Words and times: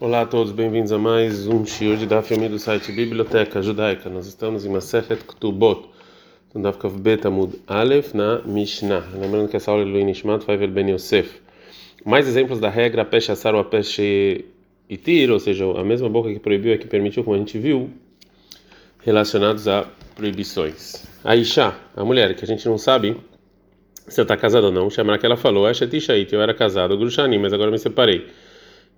Olá 0.00 0.22
a 0.22 0.26
todos, 0.26 0.50
bem-vindos 0.50 0.92
a 0.92 0.98
mais 0.98 1.46
um 1.46 1.66
shiur 1.66 1.94
de 1.98 2.06
Daf 2.06 2.32
Yomi 2.32 2.48
do 2.48 2.58
site 2.58 2.90
Biblioteca 2.90 3.60
Judaica. 3.60 4.08
Nós 4.08 4.26
estamos 4.26 4.64
em 4.64 4.70
Masechet 4.70 5.22
Ktubot, 5.22 5.90
no 6.54 6.62
Daf 6.62 6.78
Kav 6.78 6.98
Bet 6.98 7.26
Amud 7.26 7.60
Aleph 7.66 8.14
na 8.14 8.40
Mishnah. 8.46 9.04
Lembrando 9.12 9.50
que 9.50 9.58
essa 9.58 9.70
aula 9.70 9.82
é 9.82 9.84
Luin 9.84 10.04
Nishmat 10.04 10.42
Faivel 10.42 10.70
Ben 10.70 10.88
Yosef. 10.88 11.42
Mais 12.02 12.26
exemplos 12.26 12.58
da 12.58 12.70
regra 12.70 13.04
Pesh 13.04 13.28
Asar 13.28 13.54
ou 13.54 13.62
Pesh 13.62 13.98
Itir, 14.88 15.30
ou 15.30 15.38
seja, 15.38 15.70
a 15.78 15.84
mesma 15.84 16.08
boca 16.08 16.32
que 16.32 16.38
proibiu 16.38 16.72
é 16.72 16.78
que 16.78 16.86
permitiu, 16.86 17.22
como 17.22 17.36
a 17.36 17.38
gente 17.38 17.58
viu, 17.58 17.90
relacionados 19.04 19.68
a 19.68 19.86
proibições. 20.16 21.04
A 21.22 21.36
Isha, 21.36 21.74
a 21.94 22.02
mulher, 22.06 22.34
que 22.34 22.42
a 22.46 22.48
gente 22.48 22.66
não 22.66 22.78
sabe 22.78 23.18
se 24.08 24.18
ela 24.18 24.24
está 24.24 24.36
casada 24.38 24.68
ou 24.68 24.72
não, 24.72 24.88
chamar 24.88 25.18
que 25.18 25.26
ela 25.26 25.36
falou, 25.36 25.66
eu 25.68 26.40
era 26.40 26.54
casado, 26.54 26.96
Grushani, 26.96 27.38
mas 27.38 27.52
agora 27.52 27.70
me 27.70 27.78
separei. 27.78 28.26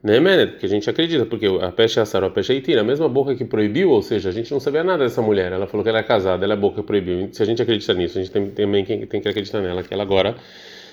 Nemenet, 0.03 0.53
porque 0.53 0.67
a 0.67 0.69
gente 0.69 0.91
acredita, 0.91 1.25
porque 1.25 1.47
a 1.47 1.71
peste 1.71 2.01
assar, 2.01 2.25
a 2.25 2.31
peste 2.31 2.53
itira, 2.53 2.81
a 2.81 2.85
mesma 2.85 3.09
boca 3.09 3.37
que 3.37 3.45
proibiu, 3.45 3.91
ou 3.91 4.03
seja, 4.03 4.31
a 4.31 4.33
gente 4.33 4.51
não 4.51 4.59
sabia 4.59 4.83
nada 4.83 5.05
dessa 5.05 5.23
mulher, 5.23 5.53
ela 5.53 5.69
falou 5.69 5.85
que 5.85 5.91
ela 5.91 5.99
era 5.99 6.07
casada, 6.07 6.45
ela 6.45 6.55
é 6.55 6.57
boca 6.57 6.81
que 6.81 6.87
proibiu. 6.87 7.29
Se 7.31 7.41
a 7.41 7.47
gente 7.47 7.63
acredita 7.63 7.95
nisso, 7.95 8.19
a 8.19 8.23
gente 8.23 8.33
tem, 8.33 8.51
também 8.51 8.85
tem 8.85 9.21
que 9.21 9.29
acreditar 9.29 9.61
nela, 9.61 9.83
que 9.85 9.95
ela 9.95 10.03
agora 10.03 10.35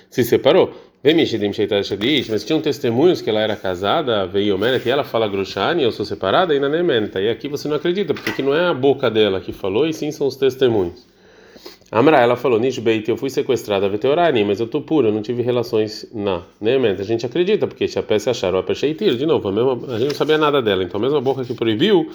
se 0.08 0.22
separou. 0.22 0.72
Mas 2.30 2.44
tinham 2.44 2.60
testemunhos 2.60 3.20
que 3.20 3.30
ela 3.30 3.40
era 3.40 3.56
casada, 3.56 4.26
veio 4.26 4.56
Meret, 4.56 4.86
e 4.86 4.90
ela 4.90 5.02
fala 5.02 5.26
Grushani, 5.26 5.82
eu 5.82 5.90
sou 5.90 6.04
separada, 6.04 6.54
e 6.54 6.60
na 6.60 6.68
Nemeneta. 6.68 7.20
E 7.20 7.28
aqui 7.28 7.48
você 7.48 7.66
não 7.66 7.76
acredita, 7.76 8.14
porque 8.14 8.30
aqui 8.30 8.42
não 8.42 8.54
é 8.54 8.66
a 8.66 8.74
boca 8.74 9.10
dela 9.10 9.40
que 9.40 9.52
falou, 9.52 9.86
e 9.86 9.92
sim 9.92 10.12
são 10.12 10.26
os 10.26 10.36
testemunhos. 10.36 11.09
Amra, 11.92 12.18
ela 12.18 12.36
falou, 12.36 12.60
Nishbeit, 12.60 13.08
eu 13.10 13.16
fui 13.16 13.28
sequestrada, 13.30 13.88
veteorani, 13.88 14.44
mas 14.44 14.60
eu 14.60 14.68
tô 14.68 14.80
pura, 14.80 15.08
eu 15.08 15.12
não 15.12 15.22
tive 15.22 15.42
relações 15.42 16.06
na. 16.14 16.42
Né, 16.60 16.76
a 16.76 17.02
gente 17.02 17.26
acredita, 17.26 17.66
porque 17.66 17.88
se 17.88 17.98
a 17.98 18.02
peça 18.02 18.30
acharam 18.30 18.60
a 18.60 18.62
peixeitir, 18.62 19.16
de 19.16 19.26
novo, 19.26 19.48
a, 19.48 19.52
mesma, 19.52 19.72
a 19.94 19.98
gente 19.98 20.10
não 20.10 20.14
sabia 20.14 20.38
nada 20.38 20.62
dela, 20.62 20.84
então 20.84 21.00
a 21.00 21.02
mesma 21.02 21.20
boca 21.20 21.44
que 21.44 21.52
proibiu, 21.52 22.08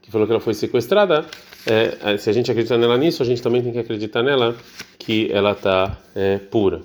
que 0.00 0.10
falou 0.10 0.26
que 0.26 0.32
ela 0.32 0.40
foi 0.40 0.54
sequestrada, 0.54 1.26
é, 1.66 2.16
se 2.16 2.30
a 2.30 2.32
gente 2.32 2.50
acredita 2.50 2.78
nela 2.78 2.96
nisso, 2.96 3.22
a 3.22 3.26
gente 3.26 3.42
também 3.42 3.60
tem 3.62 3.70
que 3.70 3.78
acreditar 3.78 4.22
nela 4.22 4.56
que 4.98 5.30
ela 5.30 5.54
tá 5.54 5.98
é, 6.14 6.38
pura. 6.38 6.80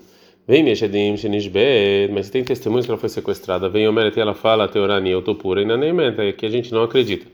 Vem, 0.45 0.63
Meshedim, 0.63 1.15
Shenishbeit, 1.15 2.11
mas 2.11 2.29
tem 2.29 2.43
testemunhos 2.43 2.85
que 2.85 2.91
ela 2.91 2.99
foi 2.99 3.07
sequestrada. 3.07 3.69
Vem, 3.69 3.87
Omeret, 3.87 4.19
ela 4.19 4.33
fala, 4.33 4.67
Teorani, 4.67 5.11
eu 5.11 5.21
tô 5.21 5.33
pura, 5.33 5.61
e 5.61 5.65
na 5.65 5.77
Neementa, 5.77 6.29
que 6.33 6.45
a 6.45 6.49
gente 6.49 6.73
não 6.73 6.83
acredita. 6.83 7.25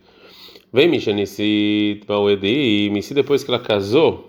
Vem, 0.71 0.95
e 0.95 1.01
se 3.01 3.13
depois 3.16 3.44
que 3.44 3.49
ela 3.49 3.59
casou, 3.59 4.28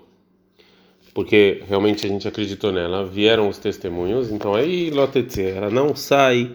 porque 1.13 1.61
realmente 1.67 2.05
a 2.05 2.09
gente 2.09 2.27
acreditou 2.27 2.71
nela, 2.71 3.05
vieram 3.05 3.49
os 3.49 3.57
testemunhos, 3.57 4.31
então 4.31 4.53
aí 4.53 4.89
Lotetse, 4.89 5.43
ela 5.43 5.69
não 5.69 5.95
sai, 5.95 6.51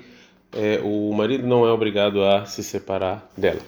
é, 0.56 0.80
o 0.82 1.12
marido 1.12 1.46
não 1.46 1.66
é 1.66 1.70
obrigado 1.70 2.24
a 2.24 2.44
se 2.46 2.62
separar 2.62 3.30
dela. 3.36 3.60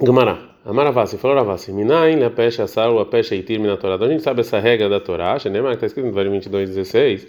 Gamará, 0.00 0.48
Amaravasi, 0.64 1.18
falou 1.18 1.36
Ravasi, 1.36 1.72
Minain, 1.72 2.16
la 2.20 2.30
pecha 2.30 2.64
asar, 2.64 2.90
a 2.90 3.04
pecha 3.04 3.34
itir 3.34 3.58
na 3.58 3.76
Torá. 3.76 3.96
Então 3.96 4.06
a 4.06 4.10
gente 4.10 4.22
sabe 4.22 4.42
essa 4.42 4.58
regra 4.58 4.88
da 4.88 5.00
Torá, 5.00 5.38
que 5.38 5.48
está 5.48 5.86
escrito 5.86 6.06
no 6.06 6.12
Devarim 6.12 6.30
22, 6.30 6.68
16, 6.68 7.26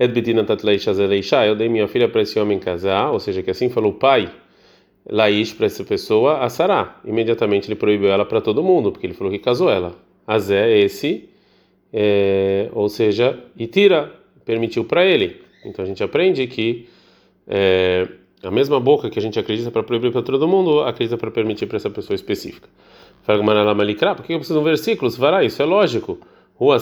Ed 0.00 0.14
eu 1.46 1.56
dei 1.56 1.68
minha 1.68 1.86
filha 1.86 2.08
para 2.08 2.22
esse 2.22 2.38
homem 2.38 2.58
casar, 2.58 3.10
ou 3.10 3.20
seja, 3.20 3.42
que 3.42 3.50
assim 3.50 3.68
falou 3.68 3.92
o 3.92 3.94
pai, 3.94 4.30
Laish 5.08 5.52
para 5.52 5.66
essa 5.66 5.84
pessoa, 5.84 6.38
a 6.38 6.48
Sará. 6.48 7.00
Imediatamente 7.04 7.68
ele 7.68 7.74
proibiu 7.74 8.08
ela 8.08 8.24
para 8.24 8.40
todo 8.40 8.62
mundo, 8.62 8.90
porque 8.90 9.06
ele 9.06 9.14
falou 9.14 9.32
que 9.32 9.38
casou 9.38 9.70
ela. 9.70 9.94
Azé, 10.26 10.78
esse 10.78 11.28
é, 11.92 12.68
ou 12.72 12.88
seja, 12.88 13.38
e 13.56 13.66
tira, 13.66 14.12
permitiu 14.44 14.84
para 14.84 15.04
ele. 15.04 15.40
Então 15.64 15.84
a 15.84 15.88
gente 15.88 16.02
aprende 16.02 16.46
que 16.46 16.88
é, 17.46 18.06
a 18.42 18.50
mesma 18.50 18.78
boca 18.78 19.10
que 19.10 19.18
a 19.18 19.22
gente 19.22 19.38
acredita 19.38 19.70
para 19.70 19.82
proibir 19.82 20.12
para 20.12 20.22
todo 20.22 20.46
mundo, 20.46 20.80
acredita 20.80 21.16
para 21.16 21.30
permitir 21.30 21.66
para 21.66 21.76
essa 21.76 21.90
pessoa 21.90 22.14
específica. 22.14 22.68
Por 23.24 24.24
que 24.24 24.32
eu 24.32 24.38
preciso 24.38 24.54
de 24.54 24.60
um 24.60 24.64
versículo? 24.64 25.10
Vará, 25.12 25.44
isso 25.44 25.60
é 25.60 25.64
lógico. 25.64 26.18
O 26.58 26.76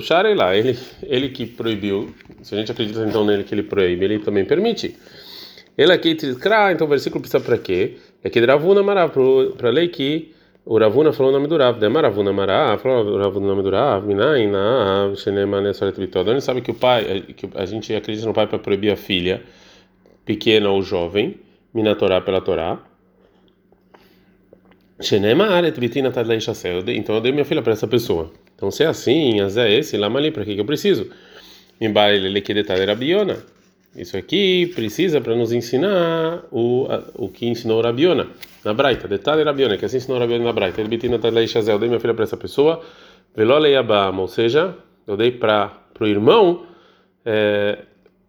Sharei 0.00 0.34
lá, 0.34 0.56
ele, 0.56 0.78
ele 1.02 1.28
que 1.28 1.46
proibiu, 1.46 2.14
se 2.42 2.54
a 2.54 2.58
gente 2.58 2.72
acredita 2.72 3.04
então 3.06 3.24
nele 3.24 3.44
que 3.44 3.54
ele 3.54 3.62
proíbe, 3.62 4.04
ele 4.04 4.18
também 4.20 4.44
permite. 4.44 4.96
Ele 5.76 5.92
aqui, 5.92 6.16
então 6.72 6.86
o 6.86 6.90
versículo 6.90 7.20
precisa 7.20 7.42
para 7.42 7.58
quê? 7.58 7.96
É 8.22 8.30
que 8.30 8.40
Dravuna 8.40 8.82
Marav, 8.82 9.12
para 9.56 9.68
a 9.68 9.72
lei 9.72 9.88
que 9.88 10.32
o 10.70 10.78
Ravuna 10.78 11.12
falou 11.12 11.32
o 11.32 11.34
nome 11.34 11.48
do 11.48 11.56
Rav, 11.56 11.80
Demar 11.80 12.04
Ravuna 12.04 12.32
Mará, 12.32 12.78
falou 12.78 13.04
o 13.04 13.18
Ravuna 13.18 13.44
o 13.44 13.48
nome 13.48 13.62
do 13.64 13.70
Rav, 13.70 14.06
Minaina, 14.06 15.12
Shenemane 15.16 15.74
Soret 15.74 15.98
Bitod. 15.98 16.30
Onde 16.30 16.40
sabe 16.40 16.60
que 16.60 16.70
o 16.70 16.74
pai, 16.74 17.22
que 17.36 17.48
a 17.56 17.66
gente 17.66 17.92
acredita 17.92 18.24
no 18.24 18.32
pai 18.32 18.46
para 18.46 18.56
proibir 18.56 18.92
a 18.92 18.96
filha 18.96 19.42
pequena 20.24 20.70
ou 20.70 20.80
jovem, 20.80 21.40
Minatorá 21.74 22.20
pela 22.20 22.40
Torá. 22.40 22.78
Shenemare 25.00 25.72
Bitina 25.72 26.12
Tadlei 26.12 26.38
Shasel. 26.38 26.84
Então 26.86 27.16
eu 27.16 27.20
dei 27.20 27.32
minha 27.32 27.44
filha 27.44 27.62
para 27.62 27.72
essa 27.72 27.88
pessoa. 27.88 28.30
Então 28.54 28.70
se 28.70 28.84
é 28.84 28.86
assim, 28.86 29.40
Azé 29.40 29.72
esse, 29.72 29.96
Lamali, 29.96 30.30
para 30.30 30.44
que 30.44 30.54
que 30.54 30.60
eu 30.60 30.64
preciso? 30.64 31.10
Que 31.80 32.54
detalhe 32.54 32.84
Rabiona. 32.84 33.38
Isso 33.94 34.16
aqui 34.16 34.70
precisa 34.74 35.20
para 35.20 35.34
nos 35.34 35.52
ensinar 35.52 36.44
o, 36.52 36.86
o 37.14 37.28
que 37.28 37.46
ensinou 37.46 37.80
Rabiona 37.82 38.28
na 38.64 38.72
Braita. 38.72 39.08
Detalhe 39.08 39.42
Rabiona, 39.42 39.76
que 39.76 39.84
assim 39.84 39.96
ensinou 39.96 40.18
Rabiona 40.18 40.44
na 40.44 40.52
Braita. 40.52 40.80
Ele 40.80 40.88
bitina 40.88 41.18
talei 41.18 41.48
shazel, 41.48 41.78
dei 41.78 41.88
minha 41.88 42.00
filha 42.00 42.14
para 42.14 42.22
essa 42.22 42.36
pessoa. 42.36 42.80
Velolei 43.34 43.76
abam, 43.76 44.18
ou 44.20 44.28
seja, 44.28 44.76
eu 45.06 45.16
dei 45.16 45.32
para 45.32 45.72
o 45.98 46.06
irmão, 46.06 46.66
é, 47.24 47.78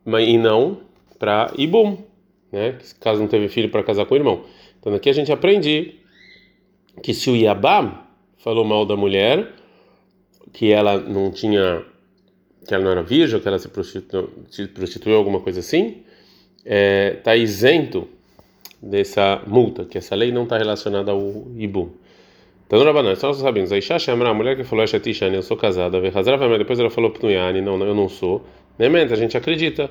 mas 0.03 0.27
e 0.27 0.37
não 0.37 0.81
para 1.19 1.51
Ibum, 1.55 2.03
né? 2.51 2.77
Caso 2.99 3.19
não 3.19 3.27
teve 3.27 3.47
filho 3.47 3.69
para 3.69 3.83
casar 3.83 4.05
com 4.05 4.15
o 4.15 4.17
irmão. 4.17 4.43
Então 4.79 4.93
aqui 4.95 5.09
a 5.09 5.13
gente 5.13 5.31
aprende 5.31 5.99
que 7.03 7.13
se 7.13 7.29
o 7.29 7.35
Yabam 7.35 7.99
falou 8.37 8.65
mal 8.65 8.85
da 8.85 8.95
mulher, 8.95 9.47
que 10.51 10.71
ela 10.71 10.97
não 10.97 11.31
tinha 11.31 11.83
que 12.67 12.73
ela 12.73 12.83
não 12.83 12.91
era 12.91 13.03
virgem, 13.03 13.39
que 13.39 13.47
ela 13.47 13.59
se 13.59 13.67
prostituiu, 13.67 14.29
prostituiu 14.73 15.15
alguma 15.15 15.39
coisa 15.39 15.59
assim, 15.59 16.03
está 16.57 16.65
é, 16.65 17.11
tá 17.23 17.35
isento 17.35 18.07
dessa 18.81 19.41
multa, 19.47 19.85
que 19.85 19.97
essa 19.97 20.15
lei 20.15 20.31
não 20.31 20.43
está 20.43 20.57
relacionada 20.57 21.11
ao 21.11 21.47
Ibum. 21.55 21.89
Então, 22.65 22.83
Rabanan, 22.83 23.15
só 23.15 23.27
nós 23.27 23.37
sabemos, 23.37 23.71
a 23.71 23.77
Isha 23.77 23.97
a 23.97 24.33
mulher 24.33 24.55
que 24.55 24.63
falou, 24.63 24.87
Shatishani, 24.87 25.35
eu 25.35 25.43
sou 25.43 25.57
casada, 25.57 25.99
depois 25.99 26.79
ela 26.79 26.89
falou 26.89 27.11
Pnuyani, 27.11 27.61
não, 27.61 27.77
eu 27.83 27.93
não 27.93 28.07
sou, 28.07 28.45
nem 28.79 28.89
a 28.95 29.15
gente 29.15 29.35
acredita. 29.37 29.89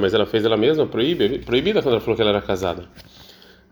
Mas 0.00 0.14
ela 0.14 0.26
fez 0.26 0.44
ela 0.44 0.56
mesma 0.56 0.86
proibida 0.86 1.82
quando 1.82 1.94
ela 1.94 2.00
falou 2.00 2.14
que 2.14 2.22
ela 2.22 2.30
era 2.30 2.40
casada. 2.40 2.84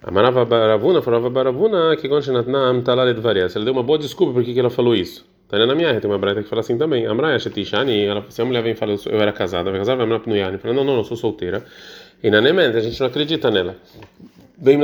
A 0.03 0.11
Marava 0.11 0.45
Baravuna 0.45 1.01
falava 1.01 1.31
Baravuna 1.31 1.97
que. 1.97 2.09
Ela 2.09 3.65
deu 3.65 3.73
uma 3.73 3.83
boa 3.83 3.99
desculpa 3.99 4.33
por 4.33 4.43
que 4.43 4.59
ela 4.59 4.71
falou 4.71 4.95
isso. 4.95 5.25
Tá 5.59 5.67
na 5.67 5.75
minha 5.75 6.01
tem 6.01 6.11
uma 6.11 6.19
breta 6.19 6.43
que 6.43 6.49
fala 6.49 6.61
assim 6.61 6.77
também. 6.77 7.07
Amraya 7.07 7.39
Shetishani, 7.39 8.07
se 8.29 8.43
a 8.43 8.45
mulher 8.45 8.63
vem 8.63 8.73
e 8.73 8.75
fala 8.75 8.97
eu 9.07 9.21
era 9.21 9.33
casada, 9.33 9.71
vai 9.71 9.79
casar, 9.79 9.97
vai 9.97 10.19
pro 10.19 10.37
Yane. 10.37 10.59
Fala, 10.59 10.75
não, 10.75 10.85
não, 10.85 10.97
eu 10.97 11.05
sou 11.05 11.17
solteira. 11.17 11.65
E 12.23 12.31
na 12.31 12.41
Nemente, 12.41 12.77
a 12.77 12.81
gente 12.81 12.99
não 12.99 13.07
acredita 13.07 13.51
nela. 13.51 13.77
Bem 14.57 14.79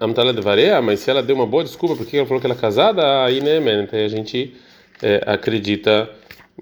Amtala 0.00 0.32
de 0.32 0.40
Varea, 0.40 0.80
mas 0.80 1.00
se 1.00 1.10
ela 1.10 1.22
deu 1.22 1.36
uma 1.36 1.46
boa 1.46 1.62
desculpa 1.62 1.96
porque 1.96 2.16
ela 2.16 2.26
falou 2.26 2.40
que 2.40 2.46
ela 2.46 2.54
é 2.54 2.58
casada, 2.58 3.24
aí 3.24 3.40
Nemente, 3.40 3.94
a 3.96 4.08
gente 4.08 4.54
é, 5.02 5.22
acredita 5.26 6.08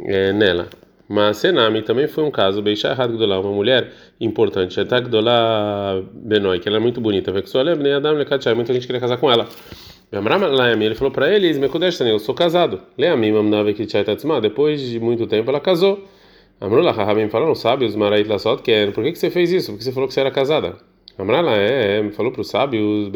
é, 0.04 0.32
nela. 0.32 0.68
Mas 1.08 1.36
Senami 1.36 1.82
também 1.82 2.08
foi 2.08 2.24
um 2.24 2.30
caso, 2.30 2.62
Beisha 2.62 2.88
Errado 2.88 3.12
Gdolá, 3.12 3.38
uma 3.38 3.52
mulher 3.52 3.92
importante, 4.20 4.80
Etak 4.80 5.08
Gdolá 5.08 6.02
Benoi, 6.12 6.58
que 6.58 6.68
ela 6.68 6.78
é 6.78 6.80
muito 6.80 7.00
bonita, 7.00 7.30
Vexualem, 7.30 7.92
Adam 7.92 8.14
Lekachai, 8.14 8.54
muita 8.54 8.72
gente 8.72 8.86
queria 8.86 9.00
casar 9.00 9.18
com 9.18 9.30
ela. 9.30 9.46
Ele 10.12 10.94
falou 10.94 11.10
para 11.10 11.34
eles, 11.34 11.58
eu 11.58 12.18
sou 12.18 12.34
casado. 12.34 12.82
Depois 14.42 14.80
de 14.80 15.00
muito 15.00 15.26
tempo 15.26 15.48
ela 15.48 15.58
casou. 15.58 16.04
Amrullah 16.60 16.92
Rahabim 16.92 17.30
falaram, 17.30 17.54
sábios, 17.54 17.96
Marait 17.96 18.28
Lassot, 18.28 18.62
que 18.62 18.70
é, 18.70 18.90
por 18.90 19.02
que, 19.02 19.12
que 19.12 19.18
você 19.18 19.30
fez 19.30 19.50
isso? 19.50 19.72
Porque 19.72 19.82
você 19.82 19.90
falou 19.90 20.06
que 20.06 20.14
você 20.14 20.20
era 20.20 20.30
casada. 20.30 20.76
Amrullah 21.18 21.56
é, 21.56 22.00
é 22.00 22.10
falou 22.10 22.30
para 22.30 22.42
os 22.42 22.48
sábios, 22.48 23.10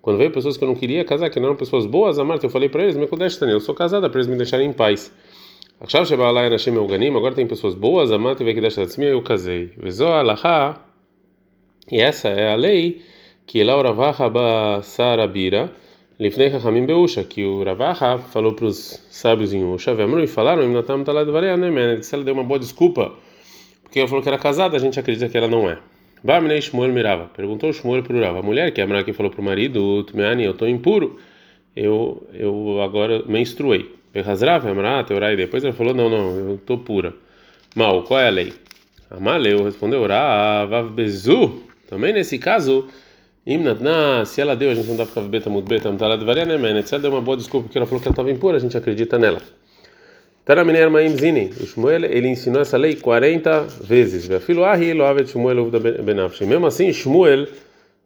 quando 0.00 0.18
veio 0.18 0.30
pessoas 0.30 0.56
que 0.56 0.64
eu 0.64 0.68
não 0.68 0.74
queria 0.74 1.04
casar, 1.04 1.28
que 1.28 1.40
não 1.40 1.48
eram 1.48 1.56
pessoas 1.56 1.84
boas, 1.84 2.18
Amar, 2.18 2.38
eu 2.42 2.50
falei 2.50 2.68
para 2.68 2.82
eles, 2.84 2.96
eu 2.96 3.60
sou 3.60 3.74
casada, 3.74 4.08
para 4.08 4.20
eles 4.20 4.28
me 4.28 4.36
deixarem 4.36 4.68
em 4.68 4.72
paz. 4.72 5.12
Agora 5.80 7.34
tem 7.34 7.46
pessoas 7.46 7.74
boas, 7.74 8.12
Amar, 8.12 8.36
eu 8.38 9.22
casei. 9.22 9.72
E 11.90 12.00
essa 12.00 12.28
é 12.28 12.52
a 12.52 12.56
lei 12.56 13.02
que 13.48 13.64
lá 13.64 13.78
o 13.78 13.82
Ravaha 13.82 14.82
Sarabira, 14.82 15.72
Lifnei 16.20 16.50
Chachamim 16.50 16.84
Beusha, 16.84 17.24
que 17.24 17.46
o 17.46 17.64
Ravaha 17.64 18.18
falou 18.18 18.52
para 18.52 18.66
os 18.66 19.02
sábios 19.10 19.54
em 19.54 19.64
Usha, 19.64 19.92
e 19.92 20.26
falaram, 20.26 20.62
em 20.64 20.70
Natam 20.70 21.02
Talad 21.02 21.28
Vareanem, 21.30 22.02
se 22.02 22.14
ela 22.14 22.22
deu 22.22 22.34
uma 22.34 22.44
boa 22.44 22.60
desculpa, 22.60 23.14
porque 23.82 24.00
ela 24.00 24.06
falou 24.06 24.22
que 24.22 24.28
era 24.28 24.36
casada, 24.36 24.76
a 24.76 24.78
gente 24.78 25.00
acredita 25.00 25.30
que 25.30 25.38
ela 25.38 25.48
não 25.48 25.68
é. 25.68 25.78
Barminei 26.22 26.60
Shmuel 26.60 26.92
Mirava, 26.92 27.30
perguntou 27.34 27.72
Shmuel 27.72 28.02
para 28.02 28.16
o 28.16 28.20
Rava, 28.20 28.40
a 28.40 28.42
mulher 28.42 28.70
que 28.70 28.82
é 28.82 28.84
a 28.84 29.02
que 29.02 29.14
falou 29.14 29.32
para 29.32 29.40
o 29.40 29.44
marido, 29.44 30.04
Tmeani, 30.04 30.44
eu 30.44 30.52
estou 30.52 30.68
impuro, 30.68 31.18
eu, 31.74 32.28
eu 32.34 32.82
agora 32.82 33.22
menstruei. 33.26 33.94
Behazrav, 34.12 34.68
Amra, 34.68 35.04
Teurai, 35.04 35.36
depois 35.36 35.64
ela 35.64 35.72
falou, 35.72 35.94
não, 35.94 36.10
não, 36.10 36.36
eu 36.36 36.54
estou 36.56 36.76
pura. 36.76 37.14
Mal, 37.74 38.02
qual 38.02 38.20
é 38.20 38.26
a 38.26 38.30
lei? 38.30 38.52
Amaleu 39.10 39.64
respondeu, 39.64 40.06
Ravav 40.06 40.90
Bezu. 40.90 41.62
Também 41.88 42.12
nesse 42.12 42.38
caso, 42.38 42.86
Imnatna, 43.50 44.26
se 44.26 44.42
ela 44.42 44.54
deu, 44.54 44.70
a 44.70 44.74
gente 44.74 44.88
não 44.88 44.96
dá 44.96 45.04
para 45.04 45.14
ficar 45.14 45.22
beta 45.22 45.48
mudbeta, 45.48 45.90
não 45.90 45.96
tá 45.96 46.06
lá 46.06 46.16
de 46.16 46.24
varia, 46.24 46.44
né, 46.44 46.54
ela 46.54 46.98
deu 47.00 47.10
uma 47.10 47.22
boa 47.22 47.34
desculpa 47.34 47.64
porque 47.64 47.78
ela 47.78 47.86
falou 47.86 47.98
que 47.98 48.06
ela 48.06 48.12
estava 48.12 48.30
impura, 48.30 48.58
a 48.58 48.60
gente 48.60 48.76
acredita 48.76 49.18
nela. 49.18 49.40
Taraminer 50.44 50.90
Maim 50.90 51.16
Zini, 51.16 51.50
o 51.58 51.66
Shmuel, 51.66 52.04
ele 52.04 52.28
ensinou 52.28 52.60
essa 52.60 52.76
lei 52.76 52.96
40 52.96 53.62
vezes. 53.82 54.28
Filho 54.40 54.62
Shmuel. 55.26 55.70
Mesmo 56.46 56.66
assim, 56.66 56.92
Shmuel 56.92 57.46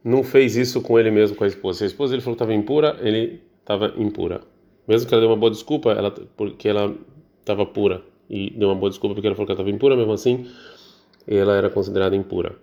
não 0.05 0.25
fez 0.25 0.57
isso 0.57 0.81
com 0.81 0.99
ele 0.99 1.11
mesmo, 1.11 1.37
com 1.37 1.45
a 1.45 1.47
esposa. 1.47 1.79
Se 1.79 1.85
a 1.85 1.87
esposa 1.89 2.15
ele 2.15 2.23
falou 2.23 2.37
que 2.37 2.43
estava 2.43 2.55
impura, 2.55 2.97
ele 3.01 3.41
estava 3.61 3.95
impura. 3.97 4.41
Mesmo 4.89 5.09
que 5.09 5.15
ela 5.15 5.21
deu 5.21 5.31
uma 5.31 5.37
boa 5.37 5.51
desculpa, 5.51 5.93
ela, 5.93 6.11
porque 6.37 6.69
ela 6.69 6.95
estava 7.41 7.65
pura. 7.65 8.03
E 8.29 8.51
deu 8.51 8.69
uma 8.69 8.75
boa 8.75 8.91
desculpa 8.91 9.15
porque 9.15 9.27
ela 9.27 9.37
falou 9.37 9.47
que 9.47 9.53
ela 9.53 9.61
estava 9.61 9.75
impura, 9.75 9.97
mesmo 9.97 10.13
assim, 10.13 10.47
ela 11.27 11.57
era 11.57 11.71
considerada 11.71 12.17
impura. 12.17 12.57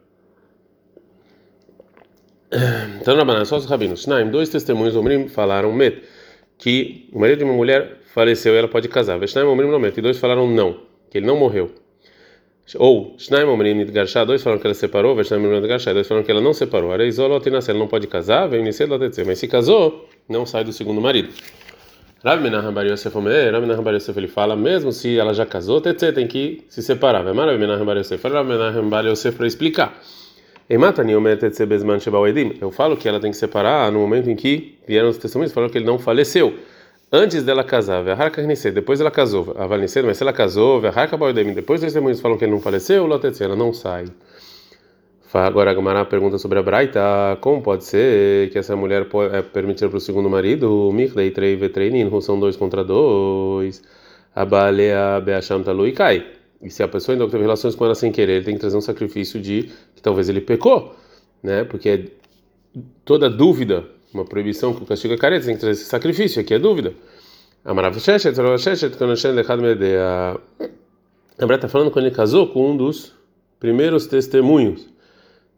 Então, 3.01 3.15
Rabanan, 3.15 3.45
só 3.45 3.57
os 3.57 3.65
rabinos. 3.65 4.03
Shnaim, 4.03 4.29
dois 4.29 4.49
testemunhos, 4.49 4.95
Omrim, 4.95 5.27
falaram 5.27 5.71
met, 5.71 6.03
que 6.57 7.07
o 7.13 7.19
marido 7.19 7.39
de 7.39 7.43
uma 7.45 7.53
mulher 7.53 7.99
faleceu 8.13 8.53
e 8.53 8.57
ela 8.57 8.67
pode 8.67 8.87
casar. 8.87 9.19
Veshnaim, 9.19 9.45
Omrim, 9.45 9.69
não 9.69 9.79
met. 9.79 9.97
E 9.97 10.01
dois 10.01 10.17
falaram 10.17 10.47
não, 10.49 10.79
que 11.09 11.17
ele 11.17 11.27
não 11.27 11.37
morreu. 11.37 11.71
Ou, 12.75 13.15
Shnaim, 13.17 13.45
Omrim, 13.45 13.73
Nidgarshá, 13.75 14.23
dois 14.25 14.43
falaram 14.43 14.61
que 14.61 14.67
ela 14.67 14.73
separou, 14.73 15.15
Veshnaim, 15.15 15.45
Omrim, 15.45 15.61
Nidgarshá, 15.61 15.93
dois 15.93 16.07
falaram 16.07 16.25
que 16.25 16.31
ela 16.31 16.41
não 16.41 16.53
separou. 16.53 16.91
Areizolot 16.91 17.47
e 17.47 17.49
ela 17.49 17.79
não 17.79 17.87
pode 17.87 18.07
casar, 18.07 18.47
vem 18.47 18.63
Lotetze. 18.63 19.23
Mas 19.23 19.39
se 19.39 19.47
casou, 19.47 20.07
não 20.27 20.45
sai 20.45 20.63
do 20.63 20.73
segundo 20.73 20.99
marido. 20.99 21.29
Rabi 22.23 22.43
Menachem 22.43 22.73
Bar 22.73 22.85
Yosef 22.85 23.17
Omer, 23.17 23.53
Rabi 23.53 23.65
Menachem 23.65 23.83
Bar 23.83 23.93
Yosef 23.93 24.17
ele 24.19 24.27
fala, 24.27 24.53
mesmo 24.53 24.91
se 24.91 25.17
ela 25.17 25.33
já 25.33 25.45
casou, 25.45 25.79
Tetze 25.79 26.11
tem 26.11 26.27
que 26.27 26.65
se 26.67 26.83
separar. 26.83 27.23
Vai 27.23 27.33
Rabi 27.33 27.57
Menachem 27.57 27.85
Bar 27.85 27.97
Yosef, 27.97 28.27
Rabi 28.27 28.49
Menachem 28.49 28.89
Bar 28.89 29.05
Yosef 29.05 29.37
para 29.37 29.47
explicar. 29.47 29.97
Eu 30.69 30.79
falo 32.71 32.95
que 32.95 33.09
ela 33.09 33.19
tem 33.19 33.31
que 33.31 33.37
separar 33.37 33.91
no 33.91 33.99
momento 33.99 34.29
em 34.29 34.35
que 34.35 34.77
vieram 34.87 35.09
os 35.09 35.17
testemunhos, 35.17 35.51
falaram 35.51 35.71
que 35.71 35.79
ele 35.79 35.85
não 35.85 35.97
faleceu. 35.97 36.53
Antes 37.11 37.43
dela 37.43 37.63
casar, 37.63 38.03
depois 38.71 39.01
ela 39.01 39.09
casou, 39.09 39.55
mas 39.57 39.91
se 39.91 40.21
ela 40.21 40.31
casou, 40.31 40.79
depois 41.55 41.81
os 41.81 41.85
testemunhos 41.85 42.21
falam 42.21 42.37
que 42.37 42.45
ele 42.45 42.51
não 42.51 42.61
faleceu, 42.61 43.07
ela 43.41 43.55
não 43.55 43.73
sai. 43.73 44.05
Agora 45.33 45.71
a 45.71 45.73
Gamara 45.73 46.05
pergunta 46.05 46.37
sobre 46.37 46.59
a 46.59 46.61
Braita, 46.61 47.01
como 47.41 47.63
pode 47.63 47.83
ser 47.83 48.51
que 48.51 48.59
essa 48.59 48.75
mulher 48.75 49.07
é 49.31 49.41
permitida 49.41 49.89
para 49.89 49.97
o 49.97 50.01
segundo 50.01 50.29
marido? 50.29 50.91
Michdei 50.93 51.31
trei 51.31 51.55
vetreinin, 51.55 52.11
são 52.21 52.39
dois 52.39 52.55
contra 52.55 52.83
dois. 52.83 53.81
A 54.35 54.45
Balea 54.45 55.19
Beacham 55.19 55.63
Talui 55.63 55.93
cai. 55.93 56.38
E 56.61 56.69
se 56.69 56.83
a 56.83 56.87
pessoa 56.87 57.15
ainda 57.15 57.25
teve 57.27 57.43
relações 57.43 57.73
com 57.73 57.85
ela 57.85 57.95
sem 57.95 58.11
querer, 58.11 58.37
ele 58.37 58.45
tem 58.45 58.53
que 58.55 58.59
trazer 58.59 58.75
um 58.75 58.81
sacrifício 58.81 59.39
de 59.39 59.69
que 59.95 60.01
talvez 60.01 60.27
ele 60.27 60.41
pecou, 60.41 60.95
né? 61.41 61.63
Porque 61.63 62.11
toda 63.05 63.29
dúvida, 63.29 63.85
uma 64.13 64.25
proibição 64.25 64.73
que 64.73 64.83
o 64.83 64.85
castigo 64.85 65.13
é 65.13 65.17
careta, 65.17 65.45
tem 65.45 65.55
que 65.55 65.61
trazer 65.61 65.81
esse 65.81 65.89
sacrifício, 65.89 66.41
aqui 66.41 66.53
é 66.53 66.59
dúvida. 66.59 66.93
A 67.63 67.73
Maravasheshet, 67.73 68.35
Maravasheshet, 68.35 68.97
Kanashen 68.97 69.31
Lechad 69.31 69.61
Medea. 69.61 70.37
A 71.37 71.45
Breta 71.45 71.65
está 71.65 71.69
falando 71.69 71.91
quando 71.91 72.05
ele 72.05 72.15
casou 72.15 72.47
com 72.47 72.71
um 72.71 72.77
dos 72.77 73.13
primeiros 73.59 74.07
testemunhos, 74.07 74.89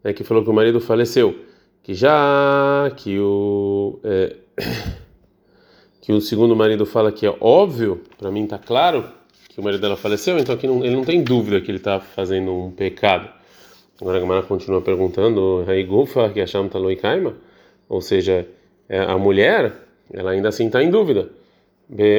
né, 0.04 0.12
que 0.12 0.22
falou 0.22 0.44
que 0.44 0.50
o 0.50 0.52
marido 0.52 0.80
faleceu, 0.80 1.34
que 1.82 1.94
já 1.94 2.92
que 2.96 3.18
o 3.18 3.98
é, 4.04 4.36
que 6.00 6.12
o 6.12 6.20
segundo 6.20 6.54
marido 6.54 6.86
fala 6.86 7.10
que 7.10 7.26
é 7.26 7.36
óbvio, 7.40 8.00
para 8.18 8.30
mim 8.30 8.44
está 8.44 8.58
claro 8.58 9.04
que 9.54 9.60
o 9.60 9.62
marido 9.62 9.80
dela 9.80 9.96
faleceu, 9.96 10.38
então 10.38 10.54
aqui 10.54 10.66
não, 10.66 10.84
ele 10.84 10.96
não 10.96 11.04
tem 11.04 11.22
dúvida 11.22 11.60
que 11.60 11.70
ele 11.70 11.78
está 11.78 12.00
fazendo 12.00 12.52
um 12.52 12.70
pecado. 12.70 13.28
Agora 14.00 14.16
a 14.16 14.20
Gamara 14.20 14.42
continua 14.42 14.80
perguntando, 14.80 15.64
Gufa, 15.86 16.30
que 16.30 16.40
acham 16.40 16.68
kaima? 17.00 17.34
Ou 17.88 18.00
seja, 18.00 18.46
é, 18.88 18.98
a 18.98 19.16
mulher, 19.18 19.72
ela 20.12 20.30
ainda 20.30 20.48
assim 20.48 20.66
está 20.66 20.82
em 20.82 20.90
dúvida. 20.90 21.28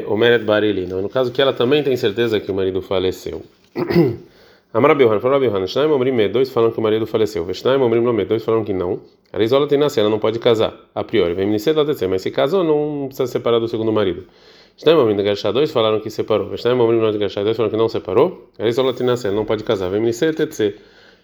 Omeret 0.07 0.43
Barili. 0.45 0.85
No 0.85 1.09
caso 1.09 1.31
que 1.31 1.41
ela 1.41 1.51
também 1.51 1.83
tem 1.83 1.97
certeza 1.97 2.39
que 2.39 2.51
o 2.51 2.53
marido 2.53 2.81
faleceu. 2.81 3.41
Amara 4.73 4.95
Bilhan, 4.95 5.19
Bilhan, 5.39 5.67
Shnaim 5.67 5.91
Omrim 5.91 6.29
dois 6.29 6.49
falam 6.49 6.71
que 6.71 6.79
o 6.79 6.81
marido 6.81 7.05
faleceu. 7.05 7.51
Shnaim 7.53 7.79
Omrim 7.81 8.25
dois 8.25 8.43
falam 8.43 8.63
que 8.63 8.73
não. 8.73 9.01
Arizola 9.31 9.67
tem 9.67 9.77
nascido, 9.77 10.01
ela 10.01 10.09
não 10.09 10.19
pode 10.19 10.39
casar, 10.39 10.73
a 10.93 11.03
priori. 11.03 11.33
Vem 11.33 11.47
Ministério 11.47 11.83
da 11.83 12.07
mas 12.07 12.21
se 12.21 12.31
casou, 12.31 12.63
não 12.63 13.07
precisa 13.07 13.27
separar 13.27 13.59
do 13.59 13.67
segundo 13.67 13.91
marido. 13.91 14.25
Shnaim 14.75 14.97
Omrim 14.97 15.15
de 15.15 15.23
Garchá, 15.23 15.51
dois 15.51 15.71
falaram 15.71 15.99
que 15.99 16.09
separou. 16.09 16.57
Shnaim 16.57 16.79
Omrim 16.79 17.11
de 17.11 17.17
Garchá, 17.17 17.43
dois 17.43 17.55
falaram 17.55 17.71
que 17.71 17.77
não 17.77 17.89
separou. 17.89 18.49
Tem 18.57 18.65
nascido, 19.05 19.27
ela 19.27 19.35
não 19.35 19.45
pode 19.45 19.63
casar. 19.63 19.89
Vem 19.89 19.99
Ministério 19.99 20.35
da 20.35 20.45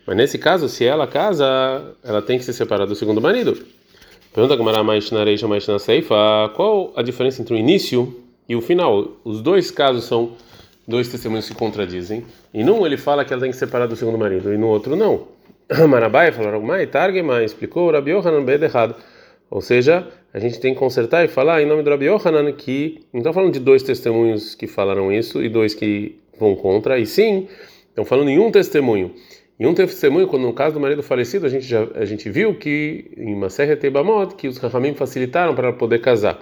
Mas 0.06 0.18
nesse 0.18 0.38
caso, 0.38 0.70
se 0.70 0.86
ela 0.86 1.08
casa, 1.08 1.96
ela 2.04 2.22
tem 2.22 2.38
que 2.38 2.44
se 2.46 2.54
separar 2.54 2.86
do 2.86 2.96
segundo 2.96 3.20
marido. 3.20 3.58
Pergunta 4.34 4.56
Gamara 4.56 4.84
mais 4.84 5.10
na 5.10 5.24
Reisha, 5.24 5.48
mais 5.48 5.68
na 5.68 5.78
qual 6.56 6.94
a 6.96 7.02
diferença 7.02 7.42
entre 7.42 7.56
o 7.56 7.58
início 7.58 8.16
e 8.48 8.56
o 8.56 8.62
final? 8.62 9.18
Os 9.24 9.42
dois 9.42 9.72
casos 9.72 10.06
são 10.06 10.34
dois 10.88 11.08
testemunhos 11.08 11.46
se 11.46 11.56
contradizem. 11.56 12.26
E 12.54 12.64
num 12.64 12.86
ele 12.86 12.98
fala 12.98 13.26
que 13.26 13.34
ela 13.34 13.42
tem 13.42 13.52
que 13.52 13.58
separar 13.58 13.88
do 13.88 13.96
segundo 13.96 14.18
marido, 14.18 14.54
e 14.54 14.58
no 14.58 14.68
outro 14.68 14.96
não. 14.96 15.28
Marabai 15.88 16.32
falou, 16.32 16.62
mais 16.62 16.90
Targema 16.90 17.44
explicou 17.44 17.92
Rabi 17.92 18.12
Yohanan 18.12 18.44
errado. 18.66 18.96
Ou 19.50 19.62
seja, 19.62 20.08
a 20.34 20.40
gente 20.40 20.60
tem 20.60 20.74
que 20.74 20.80
consertar 20.80 21.26
e 21.26 21.28
falar 21.28 21.62
em 21.62 21.66
nome 21.66 21.84
do 21.84 21.90
Rabi 21.90 22.06
Yohanan 22.06 22.52
que 22.52 23.00
não 23.12 23.20
estão 23.20 23.34
falando 23.34 23.54
de 23.54 23.60
dois 23.60 23.84
testemunhos 23.84 24.56
que 24.56 24.68
falaram 24.68 25.12
isso 25.12 25.42
e 25.42 25.50
dois 25.50 25.74
que 25.74 26.20
vão 26.40 26.56
contra, 26.56 26.98
e 27.00 27.06
sim, 27.06 27.48
estão 27.90 28.06
falando 28.06 28.30
em 28.30 28.40
um 28.40 28.52
testemunho. 28.52 29.14
Em 29.60 29.66
um 29.66 29.74
testemunho, 29.74 30.28
quando 30.28 30.44
no 30.44 30.54
caso 30.54 30.76
do 30.76 30.80
marido 30.80 31.04
falecido, 31.04 31.46
a 31.46 31.50
gente 31.50 31.66
já 31.66 31.86
a 31.96 32.06
gente 32.06 32.30
viu 32.30 32.56
que 32.56 33.12
em 33.18 33.36
Maserhet 33.36 33.82
Tebamot 33.82 34.36
que 34.36 34.48
os 34.48 34.58
Rahamim 34.58 34.94
facilitaram 34.94 35.54
para 35.54 35.74
poder 35.74 36.00
casar. 36.00 36.40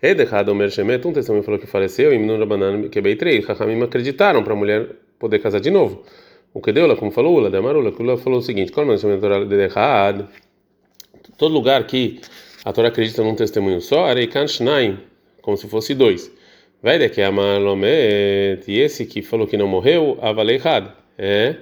Edechad 0.00 0.48
Omer 0.50 0.70
Shemet, 0.70 1.06
um 1.06 1.12
testemunho 1.12 1.42
falou 1.42 1.58
que 1.58 1.66
faleceu, 1.66 2.12
e 2.12 2.18
Minun 2.18 2.38
Rabanan 2.38 2.88
Kebei 2.88 3.16
Trei, 3.16 3.40
Chachamim 3.42 3.82
acreditaram 3.82 4.44
para 4.44 4.52
a 4.52 4.56
mulher 4.56 4.88
poder 5.18 5.38
casar 5.38 5.60
de 5.60 5.70
novo. 5.70 6.02
O 6.52 6.60
que 6.60 6.70
deu 6.70 6.86
lá, 6.86 6.94
como 6.94 7.10
falou 7.10 7.34
Ula, 7.34 7.50
Demarula, 7.50 7.90
que 7.90 8.02
Ula 8.02 8.16
falou 8.18 8.38
o 8.38 8.42
seguinte? 8.42 8.70
Todo 11.38 11.52
lugar 11.52 11.84
que 11.86 12.20
a 12.64 12.72
Torá 12.72 12.88
acredita 12.88 13.22
num 13.22 13.34
testemunho 13.34 13.80
só, 13.80 14.06
Areikan 14.06 14.46
Shnaim, 14.46 14.98
como 15.42 15.56
se 15.56 15.68
fosse 15.68 15.94
dois. 15.94 16.32
De 16.82 17.08
que 17.08 17.22
Amalomet, 17.22 18.62
e 18.68 18.80
esse 18.80 19.06
que 19.06 19.22
falou 19.22 19.46
que 19.46 19.56
não 19.56 19.66
morreu, 19.66 20.18
Avaleihad, 20.20 20.92
é 21.16 21.56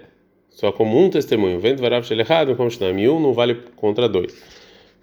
só 0.50 0.72
como 0.72 0.98
um 0.98 1.08
testemunho. 1.08 1.60
Vendo 1.60 1.80
Varav 1.80 2.04
Shelechad, 2.04 2.54
como 2.56 2.70
Shnaim, 2.70 3.00
e 3.00 3.08
um 3.08 3.20
não 3.20 3.32
vale 3.32 3.54
contra 3.76 4.08
dois. 4.08 4.34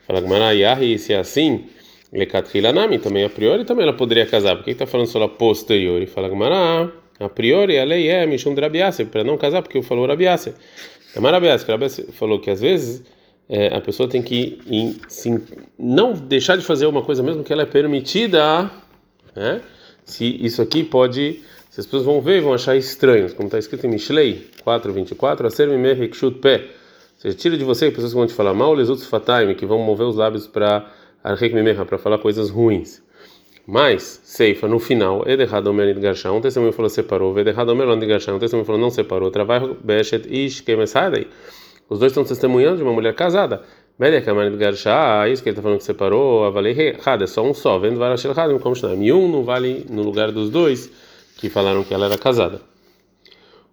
Fala 0.06 0.22
Gmará, 0.22 0.52
Yahi, 0.52 0.98
se 0.98 1.14
é 1.14 1.18
assim. 1.20 1.66
Lekatchilanami, 2.12 2.98
também 2.98 3.24
a 3.24 3.30
priori 3.30 3.64
também 3.64 3.84
ela 3.84 3.94
poderia 3.94 4.26
casar. 4.26 4.56
Por 4.56 4.66
que 4.66 4.72
está 4.72 4.88
falando 4.88 5.08
só 5.08 5.22
a 5.22 5.30
posteriori? 5.30 6.08
Fala 6.08 6.28
Gamara, 6.28 6.92
a 7.20 7.30
priori 7.30 7.78
a 7.78 7.84
lei 7.84 8.08
é 8.08 8.26
Mishum 8.26 8.56
de 8.56 8.62
Rabiase, 8.62 9.06
para 9.06 9.24
não 9.24 9.38
casar, 9.38 9.62
porque 9.62 9.82
falou 9.84 10.08
Rabiase. 10.08 10.54
Gamara 11.14 11.38
Rabiase, 11.38 11.66
Rabiase 11.66 12.12
falou 12.12 12.40
que 12.40 12.50
às 12.50 12.62
vezes 12.62 13.04
é, 13.50 13.76
a 13.76 13.82
pessoa 13.82 14.08
tem 14.08 14.22
que 14.22 14.60
em, 14.68 14.96
sim, 15.08 15.42
não 15.78 16.14
deixar 16.14 16.56
de 16.56 16.64
fazer 16.64 16.86
uma 16.86 17.02
coisa 17.02 17.24
mesmo 17.24 17.44
que 17.44 17.52
ela 17.52 17.64
é 17.64 17.66
permitida, 17.66 18.70
né? 19.36 19.62
Se 20.06 20.26
isso 20.46 20.62
aqui 20.62 20.84
pode, 20.84 21.42
se 21.70 21.80
as 21.80 21.86
pessoas 21.86 22.04
vão 22.04 22.22
ver, 22.22 22.42
vão 22.42 22.54
achar 22.54 22.76
estranhos, 22.76 23.34
como 23.34 23.48
está 23.48 23.58
escrito 23.58 23.88
em 23.88 23.90
Mishlei 23.90 24.48
4:24, 24.64 25.48
a 25.48 25.50
ser 25.50 25.68
me 25.68 26.32
pé. 26.40 26.68
Você 27.18 27.34
tira 27.34 27.58
de 27.58 27.64
você 27.64 27.92
pessoas 27.92 28.12
que 28.12 28.18
vão 28.18 28.28
te 28.28 28.34
falar 28.34 28.54
mal, 28.54 28.74
les 28.74 28.90
outros 28.90 29.08
fataim, 29.08 29.54
que 29.56 29.66
vão 29.66 29.80
mover 29.80 30.08
os 30.08 30.16
lábios 30.16 30.48
para 30.48 30.90
para 31.86 31.98
falar 31.98 32.18
coisas 32.20 32.50
ruins. 32.50 33.02
Mas, 33.68 34.22
Seifa, 34.24 34.68
no 34.68 34.80
final, 34.80 35.28
Ederrado 35.28 35.72
Merid 35.74 36.00
Garchá, 36.00 36.32
um 36.32 36.42
testemunho 36.42 36.72
falou 36.72 36.90
separou, 36.90 37.38
Ederrado 37.38 37.76
Merid 37.76 38.06
Garchá, 38.06 38.34
um 38.34 38.40
testemunho 38.40 38.66
falou 38.66 38.82
não 38.82 38.90
separou, 38.90 39.30
trabalho 39.30 39.78
Beshet 39.84 40.28
Ish 40.28 40.62
Kemesadei. 40.62 41.28
Os 41.90 42.00
dois 42.00 42.12
estão 42.12 42.24
testemunhando 42.24 42.78
de 42.78 42.84
uma 42.84 42.94
mulher 42.94 43.16
casada. 43.16 43.64
Medek 43.98 44.32
Merid 44.32 44.56
Garchá, 44.58 45.28
isso 45.28 45.42
que 45.44 45.50
ele 45.50 45.54
está 45.54 45.62
falando 45.62 45.80
que 45.80 45.84
separou, 45.84 46.46
Avalei 46.46 46.96
Had, 47.04 47.24
é 47.24 47.28
só 47.28 47.44
um 47.44 47.54
só, 47.54 47.78
vendo 47.80 48.00
Varashel 48.00 48.32
Hadim, 48.32 48.60
como 48.60 48.76
Shnaim. 48.76 49.04
E 49.04 49.12
um 49.12 49.30
não 49.30 49.44
vale 49.44 49.86
no 49.90 50.04
lugar 50.04 50.32
dos 50.32 50.50
dois 50.50 50.90
que 51.38 51.50
falaram 51.50 51.84
que 51.84 51.94
ela 51.94 52.06
era 52.06 52.18
casada. 52.18 52.62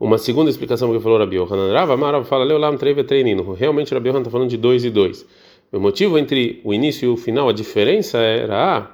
Uma 0.01 0.19
segunda 0.19 0.51
explicação 0.51 0.93
que 0.93 1.01
falou 1.01 1.19
Rabi 1.19 1.37
Yohanan 1.37 1.73
Rava, 1.73 1.97
Marav 1.97 2.27
fala, 2.27 2.45
Leolam 2.45 2.77
Treve 2.77 3.05
Treinino. 3.05 3.53
Realmente 3.53 3.95
Rabi 3.95 4.09
Yohanan 4.09 4.23
está 4.23 4.31
falando 4.31 4.51
de 4.51 4.57
dois 4.57 4.85
e 4.85 4.91
dois. 4.91 5.27
O 5.73 5.79
motivo 5.79 6.19
entre 6.19 6.61
o 6.65 6.75
início 6.75 7.07
e 7.07 7.09
o 7.09 7.17
final, 7.17 7.49
a 7.49 7.53
diferença 7.53 8.19
era 8.19 8.79
ah, 8.79 8.91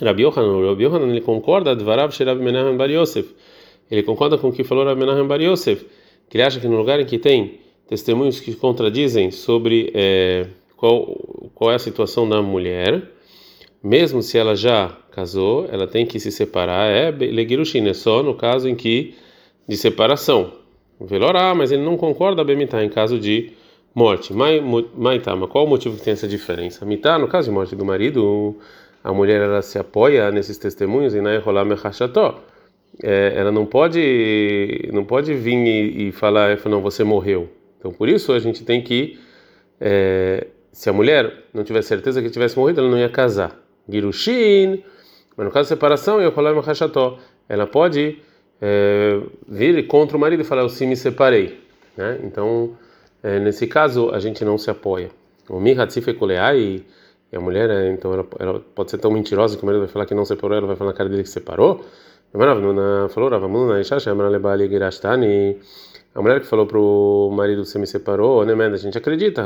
Rabi 0.00 0.24
Yohanan, 0.24 0.68
Rabi 0.68 0.84
Yohanan 0.84 1.08
ele 1.08 1.20
concorda 1.20 1.76
Dvarav 1.76 2.12
Sherav 2.12 2.40
Menachem 2.40 2.76
Bar 2.76 2.90
Yosef. 2.90 3.34
Ele 3.90 4.02
concorda 4.02 4.36
com 4.36 4.48
o 4.48 4.52
que 4.52 4.64
falou 4.64 4.84
Rabi 4.84 5.00
Menachem 5.00 5.26
Bar 5.26 5.40
Yosef, 5.40 5.86
que 6.28 6.36
ele 6.36 6.42
acha 6.42 6.58
que 6.58 6.66
no 6.66 6.76
lugar 6.76 7.00
em 7.00 7.06
que 7.06 7.18
tem 7.18 7.63
testemunhos 7.88 8.40
que 8.40 8.54
contradizem 8.54 9.30
sobre 9.30 9.90
é, 9.94 10.46
qual, 10.76 11.06
qual 11.54 11.72
é 11.72 11.74
a 11.74 11.78
situação 11.78 12.28
da 12.28 12.40
mulher, 12.42 13.02
mesmo 13.82 14.22
se 14.22 14.38
ela 14.38 14.56
já 14.56 14.96
casou, 15.10 15.68
ela 15.70 15.86
tem 15.86 16.06
que 16.06 16.18
se 16.18 16.32
separar, 16.32 16.86
é 16.90 17.10
Legirushin, 17.10 17.86
é 17.88 17.94
só 17.94 18.22
no 18.22 18.34
caso 18.34 18.68
em 18.68 18.74
que 18.74 19.14
de 19.68 19.76
separação, 19.76 20.52
Velorá, 21.00 21.54
mas 21.54 21.72
ele 21.72 21.82
não 21.82 21.96
concorda 21.96 22.44
Bemitá 22.44 22.82
em 22.84 22.88
caso 22.88 23.18
de 23.18 23.52
morte. 23.94 24.32
Maitá, 24.32 25.36
mas 25.36 25.50
qual 25.50 25.64
o 25.64 25.68
motivo 25.68 25.96
que 25.96 26.02
tem 26.02 26.12
essa 26.12 26.28
diferença? 26.28 26.84
Mitá, 26.84 27.18
no 27.18 27.28
caso 27.28 27.48
de 27.48 27.54
morte 27.54 27.76
do 27.76 27.84
marido, 27.84 28.56
a 29.02 29.12
mulher 29.12 29.40
ela 29.40 29.60
se 29.62 29.78
apoia 29.78 30.30
nesses 30.30 30.56
testemunhos 30.58 31.14
e 31.14 31.20
na 31.20 31.34
Eholá 31.34 31.64
Mechacható. 31.64 32.40
Ela 33.02 33.50
não 33.50 33.66
pode, 33.66 34.88
não 34.92 35.04
pode 35.04 35.34
vir 35.34 35.56
e, 35.56 36.08
e 36.08 36.12
falar, 36.12 36.56
não, 36.66 36.80
você 36.80 37.02
morreu. 37.02 37.48
Então 37.84 37.92
por 37.92 38.08
isso 38.08 38.32
a 38.32 38.38
gente 38.38 38.64
tem 38.64 38.80
que, 38.80 39.18
é, 39.78 40.46
se 40.72 40.88
a 40.88 40.92
mulher 40.92 41.44
não 41.52 41.62
tiver 41.62 41.82
certeza 41.82 42.22
que 42.22 42.30
tivesse 42.30 42.58
morrido, 42.58 42.80
ela 42.80 42.88
não 42.88 42.98
ia 42.98 43.10
casar. 43.10 43.60
Girushin, 43.86 44.82
mas 45.36 45.44
no 45.44 45.52
caso 45.52 45.64
de 45.64 45.68
separação, 45.68 46.18
Eholá 46.18 46.54
Mechacható, 46.54 47.18
ela 47.46 47.66
pode 47.66 48.20
é, 48.58 49.20
vir 49.46 49.86
contra 49.86 50.16
o 50.16 50.20
marido 50.20 50.40
e 50.40 50.44
falar, 50.44 50.62
eu 50.62 50.70
sim 50.70 50.86
me 50.86 50.96
separei. 50.96 51.60
Né? 51.94 52.20
Então, 52.24 52.74
é, 53.22 53.38
nesse 53.38 53.66
caso, 53.66 54.08
a 54.12 54.18
gente 54.18 54.42
não 54.46 54.56
se 54.56 54.70
apoia. 54.70 55.10
O 55.46 55.60
Mihatzif 55.60 56.08
e 56.08 57.36
a 57.36 57.40
mulher, 57.40 57.68
é, 57.68 57.90
então, 57.90 58.14
ela, 58.14 58.26
ela, 58.38 58.60
pode 58.74 58.92
ser 58.92 58.96
tão 58.96 59.10
mentirosa 59.10 59.58
que 59.58 59.62
o 59.62 59.66
marido 59.66 59.80
vai 59.80 59.90
falar 59.90 60.06
que 60.06 60.14
não 60.14 60.24
separou, 60.24 60.56
ela 60.56 60.66
vai 60.66 60.76
falar 60.76 60.92
na 60.92 60.96
cara 60.96 61.10
dele 61.10 61.22
que 61.22 61.28
separou. 61.28 61.84
Falou, 62.34 62.50
a 66.12 66.20
mulher 66.20 66.40
que 66.40 66.46
falou 66.46 66.66
pro 66.66 67.30
marido 67.32 67.64
você 67.64 67.78
me 67.78 67.86
separou, 67.86 68.44
né, 68.44 68.54
a 68.74 68.76
gente 68.76 68.98
acredita, 68.98 69.40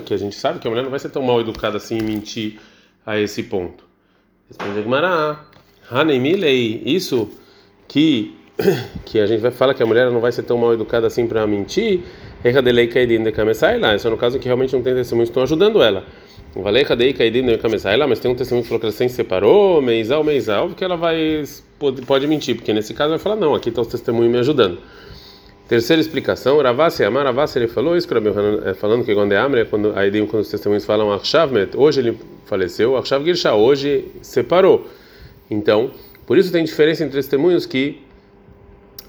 que 0.00 0.14
a 0.14 0.16
gente 0.16 0.36
sabe 0.36 0.60
que 0.60 0.68
a 0.68 0.70
mulher 0.70 0.84
não 0.84 0.90
vai 0.90 1.00
ser 1.00 1.08
tão 1.08 1.22
mal 1.22 1.40
educada 1.40 1.76
assim 1.76 1.98
e 1.98 2.02
mentir 2.04 2.60
a 3.04 3.18
esse 3.18 3.42
ponto. 3.42 3.84
Responde 4.48 4.82
Gmará, 4.82 5.44
Hanemilei, 5.90 6.80
isso 6.86 7.28
que 7.88 8.36
que 9.04 9.18
a 9.18 9.26
gente 9.26 9.40
vai 9.40 9.50
falar 9.50 9.74
que 9.74 9.82
a 9.82 9.86
mulher 9.86 10.08
não 10.12 10.20
vai 10.20 10.30
ser 10.30 10.44
tão 10.44 10.56
mal 10.56 10.72
educada 10.72 11.08
assim 11.08 11.26
para 11.26 11.44
mentir, 11.48 12.02
isso 13.96 14.06
é 14.06 14.10
no 14.10 14.16
caso 14.16 14.38
que 14.38 14.44
realmente 14.44 14.72
não 14.72 14.82
tem 14.82 14.94
testemunhos 14.94 15.30
que 15.30 15.32
estão 15.32 15.42
ajudando 15.42 15.82
ela. 15.82 16.04
Mas 18.06 18.20
tem 18.20 18.30
um 18.30 18.34
testemunho 18.34 18.62
que 18.62 18.68
falou 18.68 18.80
que 18.80 18.86
ela 18.86 18.92
se 18.92 19.08
separou, 19.08 19.82
meizal, 19.82 20.22
meizal, 20.22 20.68
porque 20.68 20.84
ela 20.84 20.96
vai 20.96 21.42
pode, 21.78 22.02
pode 22.02 22.26
mentir, 22.26 22.54
porque 22.54 22.72
nesse 22.72 22.94
caso 22.94 23.10
vai 23.10 23.18
falar 23.18 23.36
não, 23.36 23.54
aqui 23.54 23.68
está 23.70 23.80
os 23.80 23.88
testemunhos 23.88 24.30
me 24.30 24.38
ajudando. 24.38 24.78
Terceira 25.68 26.00
explicação, 26.00 26.60
Ravassi 26.60 27.02
Amar 27.02 27.24
Ravassi 27.24 27.58
ele 27.58 27.68
falou 27.68 27.96
isso, 27.96 28.06
é, 28.64 28.74
falando 28.74 29.04
que 29.04 29.14
quando 29.14 29.32
é 29.32 29.36
Amre, 29.38 29.64
quando 29.64 29.96
a 29.96 30.06
ideia 30.06 30.24
quando 30.26 30.42
os 30.42 30.50
testemunhos 30.50 30.84
falam 30.84 31.10
Akshavmet, 31.10 31.76
hoje 31.76 32.00
ele 32.00 32.18
faleceu, 32.44 32.96
Akshav 32.96 33.24
Girsha, 33.24 33.54
hoje 33.54 34.04
separou. 34.22 34.86
Então, 35.50 35.90
por 36.26 36.36
isso 36.36 36.52
tem 36.52 36.62
diferença 36.64 37.02
entre 37.02 37.16
testemunhos 37.16 37.66
que 37.66 38.02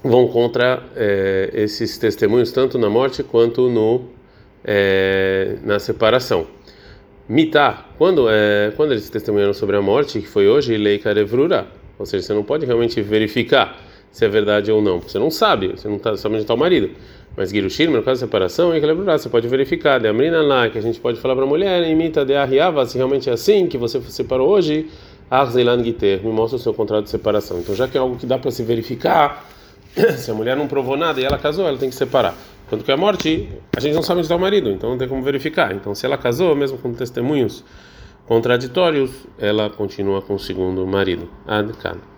vão 0.02 0.28
contra 0.28 0.82
é, 0.96 1.50
esses 1.52 1.98
testemunhos 1.98 2.50
tanto 2.52 2.78
na 2.78 2.88
morte 2.88 3.22
quanto 3.22 3.68
no 3.68 4.06
é, 4.64 5.56
na 5.62 5.78
separação. 5.78 6.55
Mitá, 7.28 7.86
quando 7.98 8.28
é, 8.30 8.72
quando 8.76 8.92
eles 8.92 9.10
testemunharam 9.10 9.52
sobre 9.52 9.76
a 9.76 9.82
morte, 9.82 10.20
que 10.20 10.28
foi 10.28 10.46
hoje, 10.46 10.76
lei 10.76 10.98
karevrura, 10.98 11.66
ou 11.98 12.06
seja, 12.06 12.24
você 12.24 12.32
não 12.32 12.44
pode 12.44 12.64
realmente 12.64 13.02
verificar 13.02 13.80
se 14.12 14.24
é 14.24 14.28
verdade 14.28 14.70
ou 14.70 14.80
não, 14.80 15.00
você 15.00 15.18
não 15.18 15.30
sabe, 15.30 15.68
você 15.68 15.88
não 15.88 15.98
tá, 15.98 16.16
sabe 16.16 16.36
onde 16.36 16.44
está 16.44 16.54
o 16.54 16.56
marido. 16.56 16.90
Mas 17.36 17.50
Girushir, 17.50 17.90
no 17.90 18.02
caso 18.02 18.14
de 18.14 18.20
separação, 18.20 18.72
é 18.72 18.80
karevrura, 18.80 19.18
você 19.18 19.28
pode 19.28 19.46
verificar. 19.46 20.00
De 20.00 20.08
Amrina 20.08 20.40
lá, 20.40 20.70
que 20.70 20.78
a 20.78 20.80
gente 20.80 20.98
pode 20.98 21.20
falar 21.20 21.34
para 21.34 21.44
a 21.44 21.46
mulher, 21.46 21.86
imita 21.86 22.24
de 22.24 22.34
Arriava, 22.34 22.86
se 22.86 22.96
realmente 22.96 23.28
é 23.28 23.32
assim, 23.34 23.66
que 23.66 23.76
você 23.76 24.00
separou 24.02 24.48
hoje, 24.48 24.88
Arzeilan 25.30 25.84
Giter, 25.84 26.22
me 26.24 26.30
mostra 26.30 26.56
o 26.56 26.58
seu 26.58 26.72
contrato 26.72 27.04
de 27.04 27.10
separação. 27.10 27.58
Então, 27.58 27.74
já 27.74 27.86
que 27.86 27.98
é 27.98 28.00
algo 28.00 28.16
que 28.16 28.24
dá 28.24 28.38
para 28.38 28.50
se 28.50 28.62
verificar, 28.62 29.46
se 30.16 30.30
a 30.30 30.34
mulher 30.34 30.56
não 30.56 30.66
provou 30.66 30.96
nada 30.96 31.20
e 31.20 31.24
ela 31.24 31.36
casou, 31.36 31.66
ela 31.66 31.76
tem 31.76 31.90
que 31.90 31.96
separar. 31.96 32.34
Quanto 32.68 32.84
que 32.84 32.90
a 32.90 32.96
morte, 32.96 33.48
a 33.76 33.80
gente 33.80 33.94
não 33.94 34.02
sabe 34.02 34.18
onde 34.18 34.26
está 34.26 34.36
o 34.36 34.40
marido, 34.40 34.70
então 34.70 34.90
não 34.90 34.98
tem 34.98 35.08
como 35.08 35.22
verificar. 35.22 35.72
Então, 35.72 35.94
se 35.94 36.04
ela 36.04 36.18
casou, 36.18 36.54
mesmo 36.56 36.78
com 36.78 36.92
testemunhos 36.92 37.64
contraditórios, 38.26 39.10
ela 39.38 39.70
continua 39.70 40.20
com 40.20 40.34
o 40.34 40.38
segundo 40.38 40.84
marido. 40.86 41.28
Adkan. 41.46 41.98